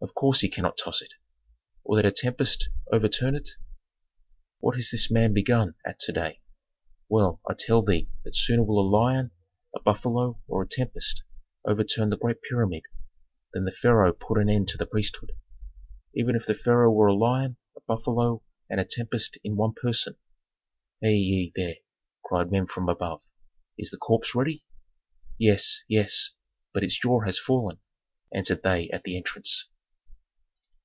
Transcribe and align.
"Of 0.00 0.14
course 0.14 0.42
he 0.42 0.48
cannot 0.48 0.78
toss 0.78 1.02
it." 1.02 1.14
"Or 1.82 1.96
that 1.96 2.06
a 2.06 2.12
tempest 2.12 2.70
overturned 2.92 3.36
it." 3.36 3.48
"What 4.60 4.76
has 4.76 4.90
this 4.90 5.10
man 5.10 5.32
begun 5.34 5.74
at 5.84 5.98
to 5.98 6.12
day?" 6.12 6.40
"Well, 7.08 7.40
I 7.50 7.54
tell 7.58 7.82
thee 7.82 8.08
that 8.22 8.36
sooner 8.36 8.62
will 8.62 8.78
a 8.78 8.86
lion, 8.88 9.32
a 9.74 9.82
buffalo, 9.82 10.38
or 10.46 10.62
a 10.62 10.68
tempest 10.68 11.24
overturn 11.64 12.10
the 12.10 12.16
great 12.16 12.40
pyramid 12.48 12.82
than 13.52 13.64
the 13.64 13.72
pharaoh 13.72 14.12
put 14.12 14.38
an 14.38 14.48
end 14.48 14.68
to 14.68 14.78
the 14.78 14.86
priesthood. 14.86 15.32
Even 16.14 16.36
if 16.36 16.46
that 16.46 16.60
pharaoh 16.60 16.92
were 16.92 17.08
a 17.08 17.14
lion, 17.14 17.56
a 17.76 17.80
buffalo, 17.80 18.44
and 18.70 18.78
a 18.78 18.84
tempest 18.88 19.36
in 19.42 19.56
one 19.56 19.72
person." 19.72 20.14
"Hei 21.02 21.08
ye, 21.08 21.52
there!" 21.56 21.74
cried 22.24 22.52
men 22.52 22.68
from 22.68 22.88
above. 22.88 23.20
"Is 23.76 23.90
the 23.90 23.96
corpse 23.96 24.32
ready?" 24.32 24.62
"Yes, 25.38 25.82
yes; 25.88 26.34
but 26.72 26.84
its 26.84 26.96
jaw 26.96 27.24
has 27.24 27.36
fallen," 27.40 27.80
answered 28.32 28.62
they 28.62 28.88
at 28.90 29.02
the 29.02 29.16
entrance. 29.16 29.66